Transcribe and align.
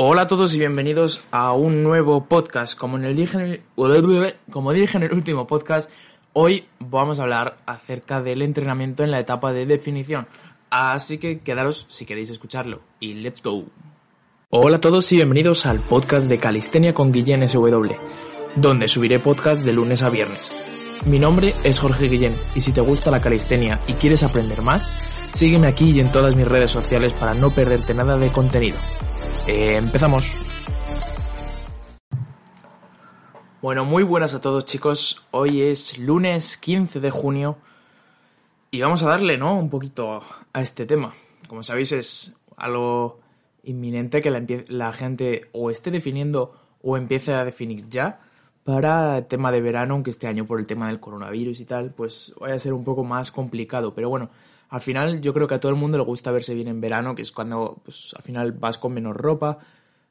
Hola 0.00 0.22
a 0.22 0.26
todos 0.28 0.54
y 0.54 0.60
bienvenidos 0.60 1.24
a 1.32 1.54
un 1.54 1.82
nuevo 1.82 2.24
podcast. 2.26 2.78
Como, 2.78 2.98
en 2.98 3.04
el 3.04 3.16
dije 3.16 3.36
en 3.36 3.42
el, 3.50 4.34
como 4.48 4.72
dije 4.72 4.96
en 4.96 5.02
el 5.02 5.12
último 5.12 5.48
podcast, 5.48 5.90
hoy 6.34 6.68
vamos 6.78 7.18
a 7.18 7.24
hablar 7.24 7.56
acerca 7.66 8.22
del 8.22 8.42
entrenamiento 8.42 9.02
en 9.02 9.10
la 9.10 9.18
etapa 9.18 9.52
de 9.52 9.66
definición. 9.66 10.28
Así 10.70 11.18
que 11.18 11.40
quedaros 11.40 11.84
si 11.88 12.06
queréis 12.06 12.30
escucharlo. 12.30 12.80
Y 13.00 13.14
let's 13.14 13.42
go. 13.42 13.64
Hola 14.50 14.76
a 14.76 14.80
todos 14.80 15.10
y 15.10 15.16
bienvenidos 15.16 15.66
al 15.66 15.80
podcast 15.80 16.28
de 16.28 16.38
Calistenia 16.38 16.94
con 16.94 17.10
Guillén 17.10 17.48
SW, 17.48 17.90
donde 18.54 18.86
subiré 18.86 19.18
podcast 19.18 19.64
de 19.64 19.72
lunes 19.72 20.04
a 20.04 20.10
viernes. 20.10 20.54
Mi 21.06 21.18
nombre 21.18 21.54
es 21.64 21.80
Jorge 21.80 22.08
Guillén 22.08 22.36
y 22.54 22.60
si 22.60 22.70
te 22.70 22.82
gusta 22.82 23.10
la 23.10 23.20
calistenia 23.20 23.80
y 23.88 23.94
quieres 23.94 24.22
aprender 24.22 24.62
más, 24.62 24.88
sígueme 25.32 25.66
aquí 25.66 25.90
y 25.90 25.98
en 25.98 26.12
todas 26.12 26.36
mis 26.36 26.46
redes 26.46 26.70
sociales 26.70 27.14
para 27.14 27.34
no 27.34 27.50
perderte 27.50 27.94
nada 27.94 28.16
de 28.16 28.30
contenido. 28.30 28.78
Eh, 29.48 29.76
empezamos. 29.76 30.36
Bueno, 33.62 33.86
muy 33.86 34.02
buenas 34.02 34.34
a 34.34 34.42
todos 34.42 34.66
chicos. 34.66 35.26
Hoy 35.30 35.62
es 35.62 35.96
lunes 35.96 36.58
15 36.58 37.00
de 37.00 37.10
junio 37.10 37.56
y 38.70 38.82
vamos 38.82 39.02
a 39.02 39.08
darle, 39.08 39.38
¿no? 39.38 39.58
Un 39.58 39.70
poquito 39.70 40.22
a 40.52 40.60
este 40.60 40.84
tema. 40.84 41.14
Como 41.48 41.62
sabéis 41.62 41.92
es 41.92 42.36
algo 42.58 43.20
inminente 43.62 44.20
que 44.20 44.30
la, 44.30 44.44
la 44.68 44.92
gente 44.92 45.48
o 45.52 45.70
esté 45.70 45.90
definiendo 45.90 46.54
o 46.82 46.98
empiece 46.98 47.32
a 47.32 47.46
definir 47.46 47.88
ya 47.88 48.20
para 48.64 49.16
el 49.16 49.26
tema 49.28 49.50
de 49.50 49.62
verano, 49.62 49.94
aunque 49.94 50.10
este 50.10 50.26
año 50.26 50.44
por 50.44 50.60
el 50.60 50.66
tema 50.66 50.88
del 50.88 51.00
coronavirus 51.00 51.60
y 51.60 51.64
tal, 51.64 51.92
pues 51.92 52.34
vaya 52.38 52.56
a 52.56 52.60
ser 52.60 52.74
un 52.74 52.84
poco 52.84 53.02
más 53.02 53.30
complicado. 53.30 53.94
Pero 53.94 54.10
bueno, 54.10 54.28
al 54.70 54.80
final 54.80 55.20
yo 55.20 55.32
creo 55.32 55.48
que 55.48 55.54
a 55.54 55.60
todo 55.60 55.70
el 55.70 55.78
mundo 55.78 55.98
le 55.98 56.04
gusta 56.04 56.30
verse 56.30 56.54
bien 56.54 56.68
en 56.68 56.80
verano, 56.80 57.14
que 57.14 57.22
es 57.22 57.32
cuando 57.32 57.80
pues, 57.84 58.14
al 58.16 58.22
final 58.22 58.52
vas 58.52 58.78
con 58.78 58.92
menos 58.92 59.16
ropa, 59.16 59.58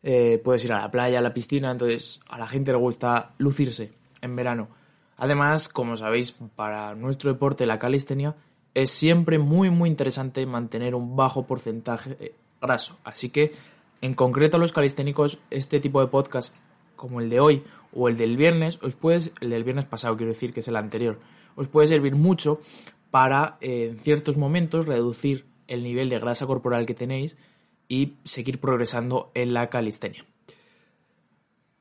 eh, 0.04 0.42
puedes 0.44 0.64
ir 0.66 0.74
a 0.74 0.82
la 0.82 0.92
playa, 0.92 1.20
a 1.20 1.22
la 1.22 1.34
piscina, 1.34 1.72
entonces 1.72 2.22
a 2.30 2.38
la 2.38 2.48
gente 2.48 2.72
le 2.72 2.78
gusta 2.78 3.34
lucirse 3.38 3.94
en 4.22 4.36
verano. 4.36 4.70
Además, 5.18 5.70
como 5.70 5.96
sabéis, 5.96 6.36
para 6.56 6.96
nuestro 6.96 7.31
deporte, 7.31 7.66
la 7.66 7.80
calistenia, 7.80 8.36
es 8.73 8.92
siempre 8.92 9.40
muy 9.40 9.72
muy 9.72 9.90
interesante 9.90 10.46
mantener 10.46 10.94
un 10.94 11.16
bajo 11.16 11.48
porcentaje 11.48 12.34
graso. 12.62 12.98
Así 13.03 13.30
que, 13.30 13.53
en 14.02 14.14
concreto 14.14 14.58
a 14.58 14.59
los 14.59 14.72
calisténicos, 14.72 15.40
este 15.50 15.80
tipo 15.80 16.02
de 16.02 16.08
podcast 16.08 16.56
como 16.96 17.22
el 17.22 17.30
de 17.30 17.40
hoy 17.40 17.64
o 17.94 18.09
el 18.09 18.18
del 18.18 18.38
viernes, 18.38 18.81
os 18.84 18.96
puede, 18.96 19.31
el 19.42 19.50
del 19.50 19.64
viernes 19.64 19.86
pasado 19.86 20.18
quiero 20.18 20.31
decir 20.31 20.53
que 20.53 20.59
es 20.59 20.68
el 20.68 20.76
anterior, 20.76 21.20
os 21.56 21.68
puede 21.68 21.88
servir 21.88 22.16
mucho 22.16 22.59
para 23.18 23.58
eh, 23.62 23.88
en 23.90 23.98
ciertos 23.98 24.38
momentos 24.38 24.86
reducir 24.86 25.48
el 25.68 25.82
nivel 25.82 26.08
de 26.08 26.20
grasa 26.20 26.46
corporal 26.46 26.86
que 26.86 26.94
tenéis 26.94 27.36
y 27.88 28.14
seguir 28.24 28.59
progresando 28.59 29.32
en 29.34 29.56
la 29.56 29.72
calistenia. 29.72 30.24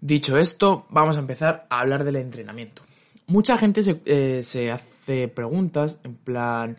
Dicho 0.01 0.39
esto, 0.39 0.87
vamos 0.89 1.17
a 1.17 1.19
empezar 1.19 1.67
a 1.69 1.81
hablar 1.81 2.05
del 2.05 2.17
entrenamiento. 2.17 2.81
Mucha 3.27 3.59
gente 3.59 3.83
se, 3.83 4.01
eh, 4.07 4.71
hace 4.73 5.29
preguntas 5.29 5.99
en 6.05 6.15
plan, 6.15 6.79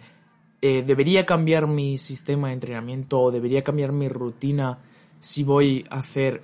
eh, 0.63 0.81
¿debería 0.81 1.23
cambiar 1.23 1.67
mi 1.67 1.99
sistema 1.99 2.47
de 2.47 2.55
entrenamiento 2.55 3.21
o 3.21 3.29
debería 3.29 3.63
cambiar 3.63 3.91
mi 3.91 4.09
rutina 4.09 4.79
si 5.19 5.43
voy 5.43 5.85
a 5.91 5.99
hacer 5.99 6.41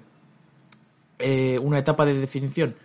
una 1.63 1.79
etapa 1.79 2.05
de 2.05 2.13
definición. 2.13 2.75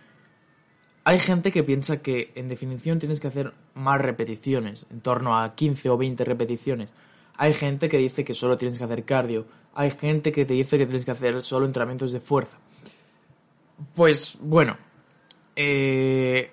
Hay 1.09 1.17
gente 1.17 1.51
que 1.51 1.63
piensa 1.63 2.03
que 2.03 2.31
en 2.35 2.49
definición 2.49 2.99
tienes 2.99 3.19
que 3.19 3.25
hacer 3.25 3.51
más 3.73 3.99
repeticiones, 3.99 4.85
en 4.91 5.01
torno 5.01 5.39
a 5.39 5.55
15 5.55 5.89
o 5.89 5.97
20 5.97 6.23
repeticiones. 6.23 6.93
Hay 7.35 7.55
gente 7.55 7.89
que 7.89 7.97
dice 7.97 8.23
que 8.23 8.35
solo 8.35 8.57
tienes 8.57 8.77
que 8.77 8.83
hacer 8.83 9.05
cardio. 9.05 9.47
Hay 9.73 9.89
gente 9.89 10.31
que 10.31 10.45
te 10.45 10.53
dice 10.53 10.77
que 10.77 10.85
tienes 10.85 11.05
que 11.05 11.09
hacer 11.09 11.41
solo 11.41 11.65
entrenamientos 11.65 12.11
de 12.11 12.19
fuerza. 12.19 12.59
Pues 13.95 14.37
bueno, 14.39 14.77
eh, 15.55 16.51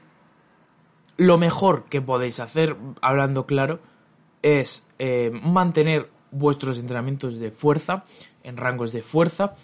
lo 1.19 1.37
mejor 1.37 1.85
que 1.91 2.01
podéis 2.01 2.41
hacer, 2.41 2.77
hablando 3.03 3.45
claro, 3.45 3.81
es 4.41 4.87
eh, 4.99 5.31
mantener 5.35 6.09
vuestros 6.31 6.79
entrenamientos 6.79 7.39
de 7.39 7.51
fuerza 7.51 8.07
en 8.43 8.57
rangos 8.57 8.95
de 8.95 9.03
fuerza 9.03 9.55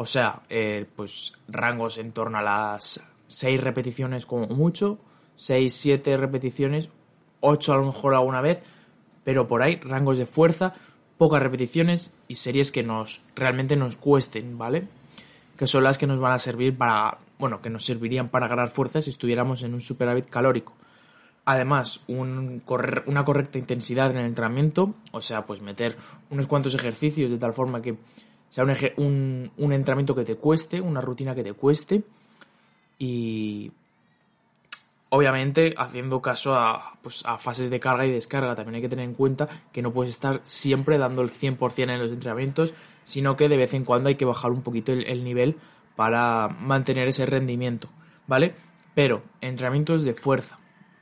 o 0.00 0.06
sea, 0.06 0.42
eh, 0.48 0.86
pues 0.94 1.32
rangos 1.48 1.98
en 1.98 2.12
torno 2.12 2.38
a 2.38 2.42
las 2.42 3.04
6 3.28 3.60
repeticiones 3.60 4.26
como 4.26 4.46
mucho, 4.48 4.98
6, 5.36 5.72
7 5.72 6.16
repeticiones, 6.16 6.90
8 7.40 7.72
a 7.72 7.76
lo 7.76 7.86
mejor 7.86 8.14
alguna 8.14 8.40
vez, 8.40 8.60
pero 9.24 9.46
por 9.46 9.62
ahí 9.62 9.76
rangos 9.76 10.18
de 10.18 10.26
fuerza, 10.26 10.74
pocas 11.18 11.42
repeticiones 11.42 12.14
y 12.26 12.36
series 12.36 12.72
que 12.72 12.82
nos 12.82 13.22
realmente 13.34 13.76
nos 13.76 13.96
cuesten, 13.96 14.56
¿vale? 14.58 14.88
Que 15.56 15.66
son 15.66 15.84
las 15.84 15.98
que 15.98 16.06
nos 16.06 16.20
van 16.20 16.32
a 16.32 16.38
servir 16.38 16.76
para, 16.76 17.18
bueno, 17.38 17.60
que 17.60 17.70
nos 17.70 17.84
servirían 17.84 18.28
para 18.28 18.48
ganar 18.48 18.70
fuerza 18.70 19.02
si 19.02 19.10
estuviéramos 19.10 19.62
en 19.62 19.74
un 19.74 19.80
superávit 19.80 20.26
calórico. 20.26 20.74
Además, 21.44 22.04
un 22.08 22.62
una 23.06 23.24
correcta 23.24 23.58
intensidad 23.58 24.10
en 24.10 24.18
el 24.18 24.26
entrenamiento, 24.26 24.94
o 25.12 25.20
sea, 25.20 25.46
pues 25.46 25.62
meter 25.62 25.96
unos 26.30 26.46
cuantos 26.46 26.74
ejercicios 26.74 27.30
de 27.30 27.38
tal 27.38 27.54
forma 27.54 27.80
que 27.80 27.96
sea 28.48 28.64
un, 28.64 29.50
un, 29.56 29.72
entrenamiento 29.72 30.14
que 30.14 30.24
te 30.24 30.36
cueste, 30.36 30.80
una 30.80 31.00
rutina 31.00 31.34
que 31.34 31.42
te 31.42 31.54
cueste 31.54 32.02
y 32.98 33.72
obviamente 35.10 35.74
haciendo 35.76 36.20
caso 36.20 36.54
a, 36.54 36.98
pues, 37.02 37.24
a 37.24 37.38
fases 37.38 37.70
de 37.70 37.80
carga 37.80 38.06
y 38.06 38.10
descarga. 38.10 38.54
También 38.54 38.76
hay 38.76 38.82
que 38.82 38.88
tener 38.88 39.04
en 39.04 39.14
cuenta 39.14 39.48
que 39.72 39.82
no 39.82 39.92
puedes 39.92 40.14
estar 40.14 40.40
siempre 40.44 40.98
dando 40.98 41.22
el 41.22 41.30
100% 41.30 41.90
en 41.90 41.98
los 41.98 42.12
entrenamientos, 42.12 42.74
sino 43.04 43.36
que 43.36 43.48
de 43.48 43.56
vez 43.56 43.74
en 43.74 43.84
cuando 43.84 44.08
hay 44.08 44.16
que 44.16 44.24
bajar 44.24 44.50
un 44.50 44.62
poquito 44.62 44.92
el, 44.92 45.06
el 45.06 45.24
nivel 45.24 45.56
para 45.96 46.48
mantener 46.48 47.08
ese 47.08 47.26
rendimiento, 47.26 47.88
¿vale? 48.26 48.54
Pero 48.94 49.22
entrenamientos 49.40 50.04
de 50.04 50.14
fuerza, 50.14 50.58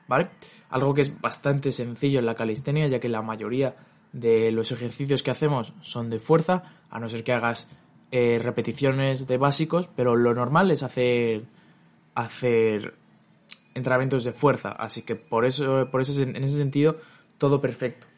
¿vale? 0.08 0.30
Algo 0.70 0.94
que 0.94 1.02
es 1.02 1.20
bastante 1.20 1.72
sencillo 1.72 2.20
en 2.20 2.26
la 2.26 2.34
calistenia, 2.34 2.86
ya 2.86 3.00
que 3.00 3.08
la 3.08 3.22
mayoría 3.22 3.76
de 4.12 4.50
los 4.52 4.72
ejercicios 4.72 5.22
que 5.22 5.30
hacemos 5.30 5.74
son 5.80 6.08
de 6.08 6.18
fuerza, 6.18 6.62
a 6.90 6.98
no 6.98 7.08
ser 7.08 7.24
que 7.24 7.32
hagas 7.32 7.68
eh, 8.10 8.40
repeticiones 8.42 9.26
de 9.26 9.36
básicos, 9.36 9.88
pero 9.94 10.16
lo 10.16 10.32
normal 10.32 10.70
es 10.70 10.82
hacer, 10.82 11.44
hacer 12.16 12.94
entrenamientos 13.74 14.24
de 14.24 14.32
fuerza, 14.32 14.70
así 14.70 15.02
que 15.02 15.14
por 15.14 15.44
eso, 15.44 15.88
por 15.90 16.02
en 16.02 16.44
ese 16.44 16.56
sentido, 16.56 16.96
todo 17.38 17.60
perfecto. 17.60 18.08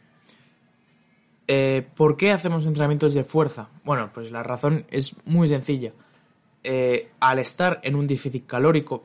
Eh, 1.46 1.86
¿Por 1.94 2.16
qué 2.16 2.32
hacemos 2.32 2.64
entrenamientos 2.64 3.12
de 3.12 3.24
fuerza? 3.24 3.68
Bueno, 3.84 4.10
pues 4.14 4.30
la 4.30 4.42
razón 4.42 4.86
es 4.90 5.16
muy 5.26 5.48
sencilla. 5.48 5.92
Eh, 6.62 7.10
al 7.20 7.38
estar 7.38 7.80
en 7.82 7.94
un 7.94 8.06
déficit 8.06 8.46
calórico, 8.46 9.04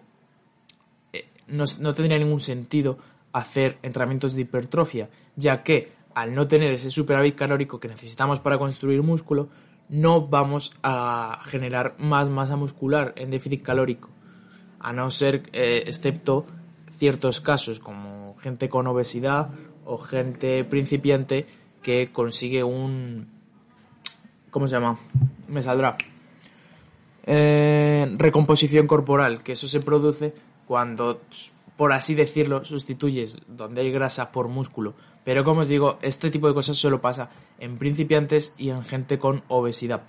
no, 1.47 1.65
no 1.79 1.93
tendría 1.93 2.19
ningún 2.19 2.39
sentido 2.39 2.97
hacer 3.31 3.77
entrenamientos 3.81 4.35
de 4.35 4.41
hipertrofia, 4.41 5.09
ya 5.35 5.63
que 5.63 5.91
al 6.13 6.35
no 6.35 6.47
tener 6.47 6.71
ese 6.71 6.89
superávit 6.89 7.35
calórico 7.35 7.79
que 7.79 7.87
necesitamos 7.87 8.39
para 8.39 8.57
construir 8.57 9.01
músculo, 9.01 9.49
no 9.89 10.27
vamos 10.27 10.77
a 10.83 11.39
generar 11.43 11.95
más 11.97 12.29
masa 12.29 12.55
muscular 12.55 13.13
en 13.15 13.31
déficit 13.31 13.63
calórico. 13.63 14.09
A 14.83 14.93
no 14.93 15.09
ser, 15.09 15.49
eh, 15.53 15.83
excepto 15.87 16.45
ciertos 16.91 17.41
casos 17.41 17.79
como 17.79 18.35
gente 18.37 18.69
con 18.69 18.85
obesidad 18.85 19.49
o 19.85 19.97
gente 19.97 20.63
principiante 20.63 21.47
que 21.81 22.11
consigue 22.11 22.63
un... 22.63 23.27
¿Cómo 24.51 24.67
se 24.67 24.75
llama? 24.75 24.99
Me 25.47 25.63
saldrá. 25.63 25.97
Eh, 27.25 28.13
recomposición 28.17 28.85
corporal, 28.85 29.41
que 29.41 29.53
eso 29.53 29.67
se 29.67 29.79
produce 29.79 30.35
cuando 30.67 31.21
por 31.77 31.91
así 31.91 32.13
decirlo, 32.13 32.63
sustituyes 32.63 33.37
donde 33.47 33.81
hay 33.81 33.91
grasa 33.91 34.31
por 34.31 34.47
músculo. 34.47 34.93
Pero 35.23 35.43
como 35.43 35.61
os 35.61 35.67
digo, 35.67 35.97
este 36.01 36.29
tipo 36.29 36.47
de 36.47 36.53
cosas 36.53 36.77
solo 36.77 37.01
pasa 37.01 37.29
en 37.59 37.77
principiantes 37.77 38.53
y 38.57 38.69
en 38.69 38.83
gente 38.83 39.17
con 39.17 39.43
obesidad. 39.47 40.03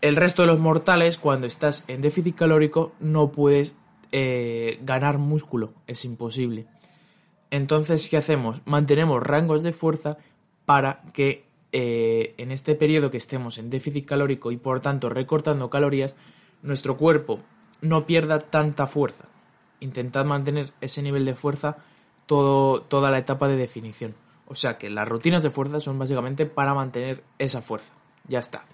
El 0.00 0.16
resto 0.16 0.42
de 0.42 0.48
los 0.48 0.58
mortales, 0.58 1.18
cuando 1.18 1.46
estás 1.46 1.84
en 1.88 2.00
déficit 2.00 2.36
calórico, 2.36 2.92
no 3.00 3.30
puedes 3.30 3.78
eh, 4.12 4.78
ganar 4.82 5.18
músculo, 5.18 5.72
es 5.86 6.04
imposible. 6.04 6.66
Entonces, 7.50 8.08
¿qué 8.08 8.16
hacemos? 8.16 8.62
Mantenemos 8.64 9.22
rangos 9.22 9.62
de 9.62 9.72
fuerza 9.72 10.16
para 10.64 11.02
que 11.12 11.44
eh, 11.72 12.34
en 12.38 12.52
este 12.52 12.74
periodo 12.74 13.10
que 13.10 13.18
estemos 13.18 13.58
en 13.58 13.70
déficit 13.70 14.06
calórico 14.06 14.50
y 14.52 14.56
por 14.56 14.80
tanto 14.80 15.08
recortando 15.08 15.68
calorías, 15.68 16.16
nuestro 16.62 16.96
cuerpo 16.96 17.40
no 17.80 18.06
pierda 18.06 18.38
tanta 18.38 18.86
fuerza 18.86 19.30
intentad 19.80 20.24
mantener 20.24 20.72
ese 20.80 21.02
nivel 21.02 21.24
de 21.24 21.34
fuerza 21.34 21.78
todo, 22.26 22.82
toda 22.82 23.10
la 23.10 23.18
etapa 23.18 23.48
de 23.48 23.56
definición. 23.56 24.14
O 24.46 24.54
sea 24.54 24.78
que 24.78 24.90
las 24.90 25.08
rutinas 25.08 25.42
de 25.42 25.50
fuerza 25.50 25.80
son 25.80 25.98
básicamente 25.98 26.46
para 26.46 26.74
mantener 26.74 27.24
esa 27.38 27.62
fuerza. 27.62 27.92
Ya 28.28 28.38
está. 28.38 28.64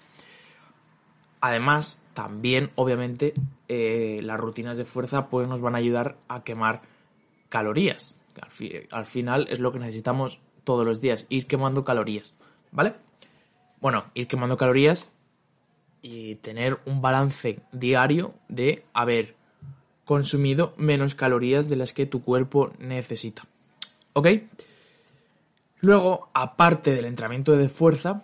Además, 1.47 2.03
también, 2.13 2.71
obviamente, 2.75 3.33
eh, 3.69 4.19
las 4.21 4.37
rutinas 4.37 4.77
de 4.77 4.83
fuerza 4.83 5.29
pues, 5.29 5.47
nos 5.47 5.61
van 5.61 5.75
a 5.75 5.77
ayudar 5.77 6.17
a 6.27 6.43
quemar 6.43 6.81
calorías. 7.47 8.17
Al, 8.41 8.49
al, 8.91 9.05
final 9.05 9.47
es 9.49 9.61
lo 9.61 9.71
que 9.71 9.79
necesitamos 9.79 10.41
todos 10.65 10.85
los 10.85 10.99
días, 10.99 11.25
ir 11.29 11.47
quemando 11.47 11.85
calorías. 11.85 12.33
¿Vale? 12.73 12.95
Bueno, 13.79 14.11
ir 14.13 14.27
quemando 14.27 14.57
calorías 14.57 15.13
y 16.01 16.35
tener 16.35 16.79
un 16.85 17.01
balance 17.01 17.61
diario 17.71 18.33
de 18.49 18.83
haber 18.91 19.35
consumido 20.03 20.73
menos 20.75 21.15
calorías 21.15 21.69
de 21.69 21.77
las 21.77 21.93
que 21.93 22.05
tu 22.05 22.23
cuerpo 22.23 22.73
necesita. 22.77 23.43
¿Ok? 24.11 24.27
Luego, 25.79 26.29
aparte 26.33 26.93
del 26.93 27.05
entrenamiento 27.05 27.55
de 27.55 27.69
fuerza, 27.69 28.23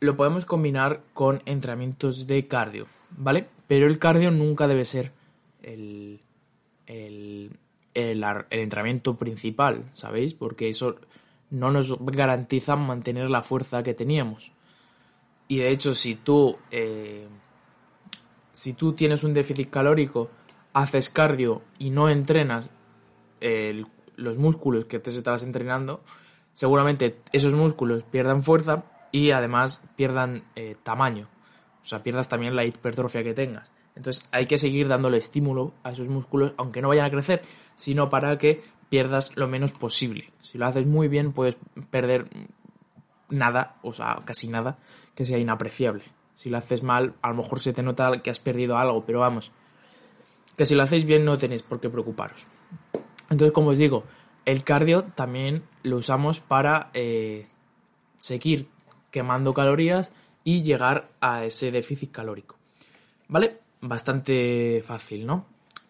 lo 0.00 0.16
podemos 0.16 0.44
combinar 0.44 1.02
con 1.12 1.42
entrenamientos 1.46 2.26
de 2.26 2.46
cardio, 2.46 2.86
¿vale? 3.10 3.48
Pero 3.66 3.86
el 3.86 3.98
cardio 3.98 4.30
nunca 4.30 4.66
debe 4.66 4.84
ser 4.84 5.12
el, 5.62 6.20
el, 6.86 7.58
el, 7.94 8.24
entrenamiento 8.50 9.16
principal, 9.16 9.84
¿sabéis? 9.92 10.34
Porque 10.34 10.68
eso 10.68 10.96
no 11.50 11.70
nos 11.70 11.96
garantiza 12.04 12.76
mantener 12.76 13.30
la 13.30 13.42
fuerza 13.42 13.82
que 13.82 13.94
teníamos. 13.94 14.52
Y 15.48 15.58
de 15.58 15.70
hecho, 15.70 15.94
si 15.94 16.16
tú, 16.16 16.58
eh, 16.70 17.26
si 18.52 18.72
tú 18.74 18.92
tienes 18.92 19.24
un 19.24 19.34
déficit 19.34 19.70
calórico, 19.70 20.30
haces 20.72 21.08
cardio 21.08 21.62
y 21.78 21.90
no 21.90 22.08
entrenas 22.08 22.72
los 24.16 24.38
músculos 24.38 24.86
que 24.86 24.98
te 24.98 25.10
estabas 25.10 25.42
entrenando, 25.42 26.02
seguramente 26.54 27.20
esos 27.32 27.54
músculos 27.54 28.02
pierdan 28.04 28.42
fuerza 28.42 28.84
y 29.14 29.30
además 29.30 29.80
pierdan 29.94 30.42
eh, 30.56 30.74
tamaño. 30.82 31.28
O 31.80 31.84
sea, 31.84 32.02
pierdas 32.02 32.28
también 32.28 32.56
la 32.56 32.64
hipertrofia 32.64 33.22
que 33.22 33.32
tengas. 33.32 33.72
Entonces 33.94 34.28
hay 34.32 34.44
que 34.44 34.58
seguir 34.58 34.88
dándole 34.88 35.18
estímulo 35.18 35.72
a 35.84 35.92
esos 35.92 36.08
músculos, 36.08 36.52
aunque 36.56 36.82
no 36.82 36.88
vayan 36.88 37.06
a 37.06 37.10
crecer, 37.12 37.42
sino 37.76 38.08
para 38.08 38.36
que 38.38 38.64
pierdas 38.88 39.36
lo 39.36 39.46
menos 39.46 39.70
posible. 39.70 40.32
Si 40.42 40.58
lo 40.58 40.66
haces 40.66 40.84
muy 40.84 41.06
bien, 41.06 41.32
puedes 41.32 41.56
perder 41.90 42.26
nada, 43.28 43.76
o 43.82 43.92
sea, 43.92 44.20
casi 44.24 44.48
nada, 44.48 44.78
que 45.14 45.24
sea 45.24 45.38
inapreciable. 45.38 46.02
Si 46.34 46.50
lo 46.50 46.58
haces 46.58 46.82
mal, 46.82 47.14
a 47.22 47.28
lo 47.28 47.36
mejor 47.36 47.60
se 47.60 47.72
te 47.72 47.84
nota 47.84 48.20
que 48.20 48.30
has 48.30 48.40
perdido 48.40 48.76
algo, 48.78 49.06
pero 49.06 49.20
vamos, 49.20 49.52
que 50.56 50.64
si 50.64 50.74
lo 50.74 50.82
hacéis 50.82 51.04
bien 51.04 51.24
no 51.24 51.38
tenéis 51.38 51.62
por 51.62 51.78
qué 51.78 51.88
preocuparos. 51.88 52.48
Entonces, 53.30 53.52
como 53.52 53.68
os 53.68 53.78
digo, 53.78 54.02
el 54.44 54.64
cardio 54.64 55.04
también 55.04 55.62
lo 55.84 55.98
usamos 55.98 56.40
para 56.40 56.90
eh, 56.94 57.46
seguir 58.18 58.73
quemando 59.14 59.54
calorías 59.54 60.10
y 60.42 60.64
llegar 60.64 61.08
a 61.20 61.44
ese 61.44 61.70
déficit 61.70 62.10
calórico. 62.10 62.56
¿Vale? 63.28 63.58
Bastante 63.80 64.82
fácil, 64.84 65.24
¿no? 65.24 65.46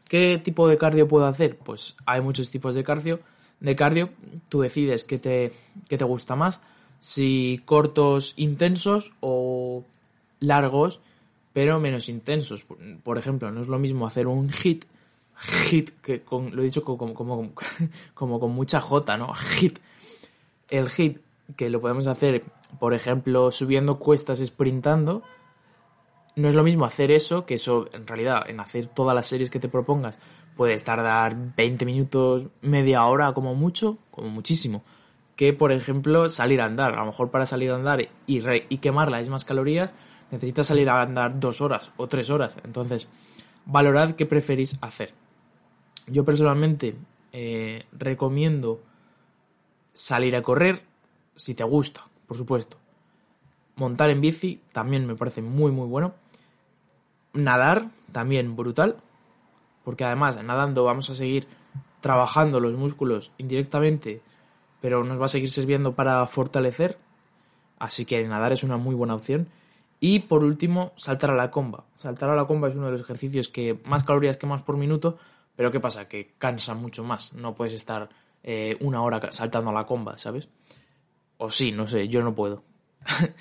¿Qué 0.07 0.39
tipo 0.45 0.69
de 0.69 0.77
cardio 0.77 1.09
puedo 1.09 1.25
hacer? 1.25 1.57
Pues 1.57 1.97
hay 2.05 2.21
muchos 2.21 2.51
tipos 2.51 2.75
de 2.75 2.85
cardio. 2.85 3.21
De 3.61 3.75
cardio, 3.75 4.11
tú 4.51 4.61
decides 4.61 5.05
qué 5.05 5.17
te, 5.17 5.55
qué 5.89 5.97
te 5.97 6.05
gusta 6.05 6.37
más 6.37 6.61
si 7.01 7.63
cortos 7.65 8.35
intensos 8.37 9.15
o 9.21 9.85
largos, 10.41 11.01
pero 11.55 11.81
menos 11.81 12.11
intensos. 12.11 12.67
Por 13.03 13.17
ejemplo, 13.17 13.51
no 13.51 13.63
es 13.63 13.69
lo 13.69 13.79
mismo 13.79 14.07
hacer 14.07 14.27
un 14.27 14.51
hit, 14.51 14.85
hit, 15.39 15.99
que 16.03 16.21
con, 16.21 16.55
lo 16.55 16.61
he 16.61 16.67
dicho 16.67 16.85
como, 16.85 17.15
como, 17.15 17.53
como 18.13 18.41
con 18.41 18.51
mucha 18.51 18.83
J, 18.83 19.17
¿no? 19.17 19.33
Hit. 19.33 19.79
El 20.69 20.91
hit, 20.91 21.19
que 21.57 21.71
lo 21.71 21.81
podemos 21.81 22.07
hacer, 22.07 22.45
por 22.79 22.95
ejemplo, 22.95 23.51
subiendo 23.51 23.99
cuestas, 23.99 24.39
sprintando, 24.45 25.23
no 26.37 26.49
es 26.49 26.55
lo 26.55 26.65
mismo 26.65 26.85
hacer 26.85 27.11
eso, 27.11 27.47
que 27.47 27.55
eso, 27.55 27.87
en 27.93 28.07
realidad, 28.07 28.49
en 28.49 28.61
hacer 28.61 28.87
todas 28.87 29.15
las 29.15 29.27
series 29.27 29.51
que 29.51 29.61
te 29.61 29.69
propongas, 29.69 30.19
puedes 30.57 30.83
tardar 30.85 31.37
20 31.57 31.85
minutos, 31.87 32.47
media 32.61 33.05
hora 33.05 33.33
como 33.35 33.55
mucho, 33.55 33.99
como 34.11 34.29
muchísimo 34.29 34.83
que, 35.37 35.53
por 35.53 35.73
ejemplo, 35.73 36.29
salir 36.29 36.61
a 36.61 36.67
andar. 36.67 36.95
A 36.95 37.01
lo 37.01 37.07
mejor 37.07 37.31
para 37.31 37.47
salir 37.47 37.71
a 37.71 37.77
andar 37.77 38.01
y, 38.01 38.09
y 38.27 38.79
quemar 38.79 39.11
las 39.11 39.21
mismas 39.21 39.45
calorías 39.45 39.95
necesitas 40.31 40.67
salir 40.67 40.89
a 40.89 41.03
andar 41.03 41.39
dos 41.39 41.61
horas 41.61 41.93
o 41.97 42.07
tres 42.07 42.31
horas. 42.31 42.57
Entonces, 42.65 43.09
valorad 43.67 44.15
qué 44.15 44.27
preferís 44.27 44.79
hacer. 44.83 45.13
Yo 46.07 46.25
personalmente 46.25 46.97
eh, 47.33 47.85
recomiendo 47.93 48.83
salir 49.93 50.37
a 50.37 50.43
correr 50.43 50.83
si 51.37 51.55
te 51.55 51.65
gusta, 51.65 52.07
por 52.27 52.37
supuesto. 52.37 52.77
Montar 53.77 54.11
en 54.11 54.21
bici 54.21 54.61
también 54.73 55.07
me 55.07 55.17
parece 55.17 55.43
muy 55.43 55.73
muy 55.73 55.87
bueno. 55.87 56.15
Nadar 57.33 57.91
también 58.13 58.55
brutal, 58.55 58.97
porque 59.85 60.05
además 60.05 60.43
nadando 60.43 60.85
vamos 60.85 61.11
a 61.11 61.15
seguir 61.15 61.49
trabajando 62.01 62.61
los 62.61 62.75
músculos 62.75 63.33
indirectamente 63.39 64.23
pero 64.85 65.03
nos 65.03 65.19
va 65.19 65.25
a 65.25 65.29
seguir 65.29 65.51
sirviendo 65.51 65.95
para 65.95 66.27
fortalecer. 66.27 66.99
Así 67.79 68.05
que 68.05 68.23
nadar 68.29 68.53
es 68.53 68.65
una 68.65 68.77
muy 68.77 68.95
buena 68.95 69.15
opción. 69.15 69.49
Y 69.99 70.19
por 70.19 70.45
último, 70.45 70.93
saltar 70.95 71.31
a 71.31 71.35
la 71.35 71.51
comba. 71.51 71.85
Saltar 71.95 72.29
a 72.29 72.37
la 72.37 72.45
comba 72.45 72.69
es 72.69 72.75
uno 72.75 72.85
de 72.85 72.93
los 72.93 73.01
ejercicios 73.01 73.49
que 73.49 73.81
más 73.87 74.05
calorías 74.05 74.37
quemas 74.37 74.61
por 74.61 74.77
minuto, 74.77 75.17
pero 75.57 75.71
¿qué 75.73 75.81
pasa? 75.81 76.07
Que 76.07 76.35
cansa 76.37 76.75
mucho 76.75 77.03
más. 77.03 77.33
No 77.33 77.55
puedes 77.55 77.73
estar 77.73 78.11
eh, 78.43 78.77
una 78.81 79.01
hora 79.01 79.33
saltando 79.33 79.71
a 79.71 79.73
la 79.73 79.87
comba, 79.87 80.19
¿sabes? 80.19 80.51
O 81.39 81.51
sí, 81.51 81.73
no 81.73 81.87
sé, 81.87 82.09
yo 82.09 82.23
no 82.23 82.35
puedo. 82.35 82.63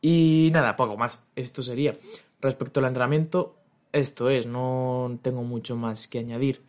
y 0.00 0.50
nada, 0.52 0.76
poco 0.76 0.96
más. 0.96 1.22
Esto 1.36 1.62
sería. 1.62 1.96
Respecto 2.40 2.80
al 2.80 2.86
entrenamiento, 2.86 3.56
esto 3.92 4.30
es, 4.30 4.46
no 4.46 5.18
tengo 5.22 5.42
mucho 5.42 5.76
más 5.76 6.08
que 6.08 6.18
añadir. 6.18 6.62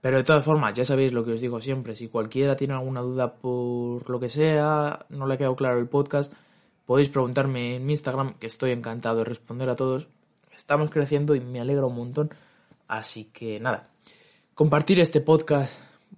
Pero 0.00 0.16
de 0.16 0.24
todas 0.24 0.44
formas, 0.44 0.74
ya 0.74 0.84
sabéis 0.84 1.12
lo 1.12 1.24
que 1.24 1.32
os 1.32 1.40
digo 1.40 1.60
siempre, 1.60 1.94
si 1.94 2.08
cualquiera 2.08 2.56
tiene 2.56 2.74
alguna 2.74 3.00
duda 3.00 3.34
por 3.34 4.08
lo 4.08 4.20
que 4.20 4.28
sea, 4.28 5.06
no 5.08 5.26
le 5.26 5.34
ha 5.34 5.38
quedado 5.38 5.56
claro 5.56 5.80
el 5.80 5.88
podcast, 5.88 6.32
podéis 6.86 7.08
preguntarme 7.08 7.76
en 7.76 7.84
mi 7.86 7.92
Instagram, 7.92 8.34
que 8.34 8.46
estoy 8.46 8.70
encantado 8.70 9.18
de 9.18 9.24
responder 9.24 9.68
a 9.68 9.76
todos. 9.76 10.08
Estamos 10.54 10.90
creciendo 10.90 11.34
y 11.34 11.40
me 11.40 11.60
alegra 11.60 11.86
un 11.86 11.96
montón. 11.96 12.30
Así 12.86 13.26
que 13.26 13.58
nada, 13.60 13.88
compartir 14.54 15.00
este 15.00 15.20
podcast 15.20 15.72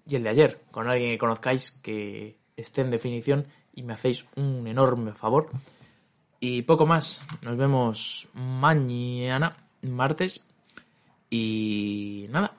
y 0.06 0.16
el 0.16 0.22
de 0.22 0.28
ayer 0.28 0.60
con 0.70 0.88
alguien 0.88 1.12
que 1.12 1.18
conozcáis 1.18 1.72
que 1.72 2.36
esté 2.60 2.82
en 2.82 2.90
definición 2.90 3.46
y 3.74 3.82
me 3.82 3.92
hacéis 3.92 4.26
un 4.36 4.66
enorme 4.66 5.12
favor. 5.12 5.50
Y 6.40 6.62
poco 6.62 6.86
más, 6.86 7.24
nos 7.42 7.56
vemos 7.56 8.28
mañana, 8.34 9.56
martes. 9.82 10.44
Y 11.30 12.26
nada, 12.30 12.54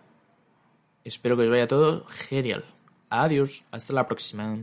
Espero 1.04 1.36
que 1.36 1.44
os 1.44 1.50
vaya 1.50 1.68
todo 1.68 2.06
genial. 2.08 2.64
Adiós, 3.10 3.64
hasta 3.72 3.94
la 3.94 4.08
próxima. 4.08 4.58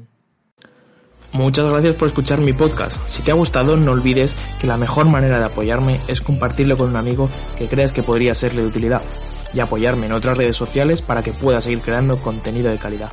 Muchas 1.33 1.69
gracias 1.69 1.95
por 1.95 2.09
escuchar 2.09 2.41
mi 2.41 2.53
podcast. 2.53 3.07
Si 3.07 3.23
te 3.23 3.33
ha 3.33 3.35
gustado, 3.35 3.77
no 3.77 3.93
olvides 3.93 4.37
que 4.61 4.67
la 4.67 4.79
mejor 4.79 5.07
manera 5.07 5.39
de 5.39 5.45
apoyarme 5.45 6.01
es 6.07 6.23
compartirlo 6.23 6.77
con 6.77 6.91
un 6.91 6.97
amigo 6.97 7.29
que 7.59 7.69
creas 7.69 7.93
que 7.93 8.03
podría 8.03 8.35
serle 8.35 8.63
de 8.63 8.69
utilidad 8.69 9.03
y 9.53 9.61
apoyarme 9.61 10.07
en 10.07 10.13
otras 10.13 10.37
redes 10.37 10.57
sociales 10.57 11.03
para 11.03 11.23
que 11.23 11.33
pueda 11.33 11.61
seguir 11.61 11.81
creando 11.81 12.23
contenido 12.23 12.71
de 12.71 12.79
calidad. 12.79 13.13